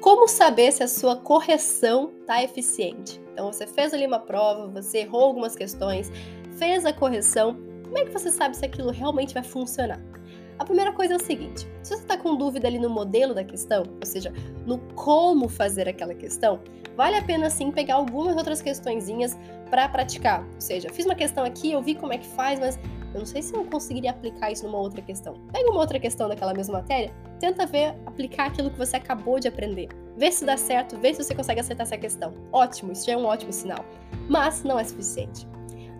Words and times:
Como 0.00 0.28
saber 0.28 0.70
se 0.72 0.82
a 0.82 0.88
sua 0.88 1.16
correção 1.16 2.12
está 2.20 2.42
eficiente? 2.42 3.20
Então, 3.32 3.52
você 3.52 3.66
fez 3.66 3.92
ali 3.92 4.06
uma 4.06 4.20
prova, 4.20 4.68
você 4.68 4.98
errou 4.98 5.22
algumas 5.22 5.56
questões, 5.56 6.10
fez 6.56 6.84
a 6.84 6.92
correção. 6.92 7.56
Como 7.82 7.98
é 7.98 8.04
que 8.04 8.12
você 8.12 8.30
sabe 8.30 8.56
se 8.56 8.64
aquilo 8.64 8.90
realmente 8.90 9.34
vai 9.34 9.42
funcionar? 9.42 10.00
A 10.56 10.64
primeira 10.64 10.92
coisa 10.92 11.14
é 11.14 11.16
o 11.16 11.20
seguinte: 11.20 11.68
se 11.82 11.94
você 11.94 12.02
está 12.02 12.16
com 12.16 12.36
dúvida 12.36 12.68
ali 12.68 12.78
no 12.78 12.88
modelo 12.88 13.34
da 13.34 13.42
questão, 13.42 13.82
ou 13.82 14.06
seja, 14.06 14.32
no 14.64 14.78
como 14.94 15.48
fazer 15.48 15.88
aquela 15.88 16.14
questão, 16.14 16.60
vale 16.96 17.16
a 17.16 17.22
pena 17.22 17.50
sim 17.50 17.72
pegar 17.72 17.94
algumas 17.94 18.36
outras 18.36 18.62
questõezinhas 18.62 19.36
para 19.68 19.88
praticar. 19.88 20.42
Ou 20.54 20.60
seja, 20.60 20.90
fiz 20.90 21.06
uma 21.06 21.14
questão 21.16 21.44
aqui, 21.44 21.72
eu 21.72 21.82
vi 21.82 21.96
como 21.96 22.12
é 22.12 22.18
que 22.18 22.26
faz, 22.26 22.60
mas 22.60 22.78
eu 23.14 23.20
não 23.20 23.26
sei 23.26 23.42
se 23.42 23.54
eu 23.54 23.64
conseguiria 23.64 24.10
aplicar 24.10 24.50
isso 24.50 24.66
numa 24.66 24.78
outra 24.78 25.00
questão. 25.00 25.34
Pega 25.52 25.70
uma 25.70 25.80
outra 25.80 25.98
questão 25.98 26.28
daquela 26.28 26.52
mesma 26.52 26.78
matéria, 26.78 27.12
tenta 27.40 27.66
ver, 27.66 27.96
aplicar 28.06 28.46
aquilo 28.46 28.70
que 28.70 28.78
você 28.78 28.96
acabou 28.96 29.38
de 29.40 29.48
aprender. 29.48 29.88
Vê 30.16 30.30
se 30.30 30.44
dá 30.44 30.56
certo, 30.56 30.98
vê 30.98 31.14
se 31.14 31.22
você 31.22 31.34
consegue 31.34 31.60
acertar 31.60 31.86
essa 31.86 31.96
questão. 31.96 32.34
Ótimo, 32.52 32.92
isso 32.92 33.06
já 33.06 33.12
é 33.12 33.16
um 33.16 33.24
ótimo 33.24 33.52
sinal. 33.52 33.84
Mas 34.28 34.62
não 34.62 34.78
é 34.78 34.84
suficiente. 34.84 35.46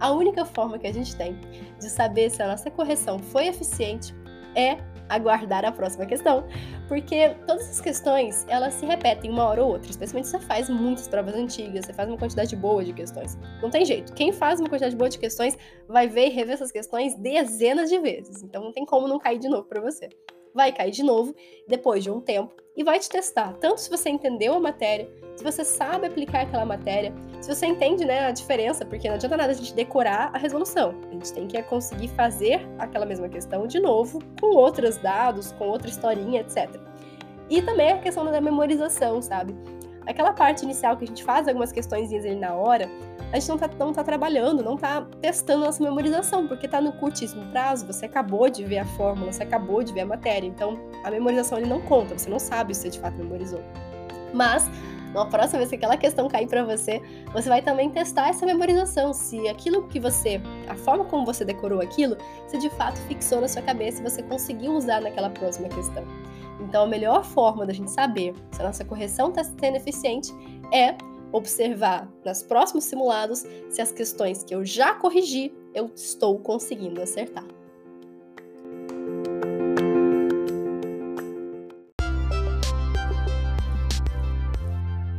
A 0.00 0.10
única 0.12 0.44
forma 0.44 0.78
que 0.78 0.86
a 0.86 0.92
gente 0.92 1.14
tem 1.16 1.38
de 1.78 1.88
saber 1.90 2.30
se 2.30 2.42
a 2.42 2.48
nossa 2.48 2.70
correção 2.70 3.18
foi 3.18 3.46
eficiente 3.46 4.14
é 4.54 4.78
aguardar 5.08 5.64
a 5.64 5.72
próxima 5.72 6.06
questão, 6.06 6.44
porque 6.88 7.30
todas 7.46 7.68
as 7.68 7.80
questões 7.80 8.44
elas 8.48 8.74
se 8.74 8.86
repetem 8.86 9.30
uma 9.30 9.44
hora 9.44 9.62
ou 9.62 9.72
outra, 9.72 9.90
especialmente 9.90 10.28
se 10.28 10.38
você 10.38 10.46
faz 10.46 10.68
muitas 10.68 11.08
provas 11.08 11.34
antigas, 11.34 11.86
você 11.86 11.92
faz 11.92 12.08
uma 12.08 12.18
quantidade 12.18 12.54
boa 12.56 12.84
de 12.84 12.92
questões. 12.92 13.38
Não 13.62 13.70
tem 13.70 13.84
jeito, 13.84 14.12
quem 14.12 14.32
faz 14.32 14.60
uma 14.60 14.68
quantidade 14.68 14.96
boa 14.96 15.08
de 15.08 15.18
questões 15.18 15.56
vai 15.88 16.08
ver 16.08 16.26
e 16.26 16.30
rever 16.30 16.54
essas 16.54 16.72
questões 16.72 17.14
dezenas 17.16 17.88
de 17.88 17.98
vezes, 17.98 18.42
então 18.42 18.62
não 18.62 18.72
tem 18.72 18.84
como 18.84 19.08
não 19.08 19.18
cair 19.18 19.38
de 19.38 19.48
novo 19.48 19.64
para 19.64 19.80
você. 19.80 20.08
Vai 20.54 20.72
cair 20.72 20.92
de 20.92 21.02
novo 21.02 21.34
depois 21.66 22.04
de 22.04 22.10
um 22.10 22.20
tempo 22.20 22.54
e 22.76 22.84
vai 22.84 22.98
te 22.98 23.08
testar, 23.08 23.52
tanto 23.54 23.80
se 23.80 23.90
você 23.90 24.08
entendeu 24.08 24.54
a 24.54 24.60
matéria, 24.60 25.08
se 25.36 25.42
você 25.42 25.64
sabe 25.64 26.06
aplicar 26.06 26.42
aquela 26.42 26.64
matéria, 26.64 27.12
se 27.40 27.52
você 27.52 27.66
entende 27.66 28.04
né, 28.04 28.26
a 28.26 28.30
diferença, 28.30 28.84
porque 28.84 29.08
não 29.08 29.16
adianta 29.16 29.36
nada 29.36 29.52
a 29.52 29.54
gente 29.54 29.74
decorar 29.74 30.30
a 30.32 30.38
resolução. 30.38 30.94
A 31.08 31.12
gente 31.12 31.32
tem 31.32 31.46
que 31.46 31.60
conseguir 31.64 32.08
fazer 32.08 32.60
aquela 32.78 33.04
mesma 33.04 33.28
questão 33.28 33.66
de 33.66 33.80
novo, 33.80 34.20
com 34.40 34.54
outros 34.56 34.96
dados, 34.96 35.52
com 35.52 35.68
outra 35.68 35.88
historinha, 35.88 36.40
etc. 36.40 36.70
E 37.50 37.60
também 37.60 37.92
a 37.92 37.98
questão 37.98 38.24
da 38.24 38.40
memorização, 38.40 39.20
sabe? 39.20 39.54
Aquela 40.06 40.32
parte 40.32 40.64
inicial 40.64 40.96
que 40.96 41.04
a 41.04 41.06
gente 41.06 41.24
faz 41.24 41.48
algumas 41.48 41.72
questões 41.72 42.12
ali 42.12 42.34
na 42.34 42.54
hora, 42.54 42.88
a 43.32 43.38
gente 43.38 43.48
não 43.48 43.58
tá, 43.58 43.68
não 43.78 43.92
tá 43.92 44.04
trabalhando, 44.04 44.62
não 44.62 44.76
tá 44.76 45.06
testando 45.20 45.64
nossa 45.64 45.82
memorização, 45.82 46.46
porque 46.46 46.68
tá 46.68 46.80
no 46.80 46.92
curtíssimo 46.92 47.44
prazo, 47.50 47.86
você 47.86 48.06
acabou 48.06 48.48
de 48.48 48.64
ver 48.64 48.78
a 48.78 48.84
fórmula, 48.84 49.32
você 49.32 49.42
acabou 49.42 49.82
de 49.82 49.92
ver 49.92 50.02
a 50.02 50.06
matéria, 50.06 50.46
então 50.46 50.78
a 51.02 51.10
memorização 51.10 51.58
ele 51.58 51.68
não 51.68 51.80
conta, 51.80 52.16
você 52.16 52.28
não 52.28 52.38
sabe 52.38 52.74
se 52.74 52.82
você 52.82 52.90
de 52.90 53.00
fato 53.00 53.16
memorizou. 53.16 53.60
Mas 54.32 54.68
na 55.14 55.24
próxima 55.26 55.58
vez 55.58 55.70
que 55.70 55.76
aquela 55.76 55.96
questão 55.96 56.28
cair 56.28 56.48
para 56.48 56.64
você, 56.64 57.00
você 57.32 57.48
vai 57.48 57.62
também 57.62 57.88
testar 57.88 58.28
essa 58.28 58.44
memorização, 58.44 59.12
se 59.12 59.48
aquilo 59.48 59.86
que 59.86 60.00
você, 60.00 60.40
a 60.68 60.74
forma 60.74 61.04
como 61.04 61.24
você 61.24 61.44
decorou 61.44 61.80
aquilo, 61.80 62.16
se 62.48 62.58
de 62.58 62.68
fato 62.70 62.98
fixou 63.02 63.40
na 63.40 63.46
sua 63.46 63.62
cabeça 63.62 64.00
e 64.00 64.10
você 64.10 64.22
conseguiu 64.22 64.72
usar 64.72 65.00
naquela 65.00 65.30
próxima 65.30 65.68
questão. 65.68 66.04
Então, 66.60 66.84
a 66.84 66.86
melhor 66.86 67.24
forma 67.24 67.66
da 67.66 67.72
gente 67.72 67.90
saber 67.90 68.34
se 68.52 68.60
a 68.60 68.66
nossa 68.66 68.84
correção 68.84 69.28
está 69.28 69.44
sendo 69.44 69.76
eficiente 69.76 70.32
é 70.72 70.96
observar 71.32 72.08
nos 72.24 72.42
próximos 72.42 72.84
simulados 72.84 73.44
se 73.68 73.82
as 73.82 73.90
questões 73.90 74.44
que 74.44 74.54
eu 74.54 74.64
já 74.64 74.94
corrigi 74.94 75.52
eu 75.74 75.90
estou 75.94 76.38
conseguindo 76.38 77.02
acertar. 77.02 77.44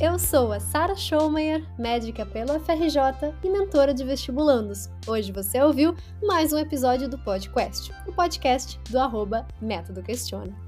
Eu 0.00 0.16
sou 0.16 0.52
a 0.52 0.60
Sara 0.60 0.94
Schomayer, 0.94 1.66
médica 1.76 2.24
pelo 2.24 2.58
FRJ 2.60 3.34
e 3.42 3.50
mentora 3.50 3.92
de 3.92 4.04
vestibulandos. 4.04 4.88
Hoje 5.06 5.32
você 5.32 5.60
ouviu 5.60 5.94
mais 6.22 6.52
um 6.52 6.58
episódio 6.58 7.08
do 7.08 7.18
podcast, 7.18 7.92
o 8.06 8.12
podcast 8.12 8.80
do 8.90 8.98
arroba 8.98 9.46
Método 9.60 10.02
Questiona. 10.02 10.67